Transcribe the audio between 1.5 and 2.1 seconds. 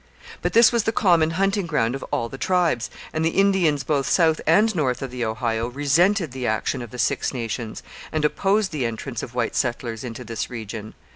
ground of